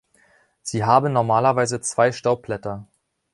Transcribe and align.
Sie 0.63 0.83
haben 0.83 1.13
normalerweise 1.13 1.79
zwei 1.79 2.11
Staubblätter. 2.11 2.87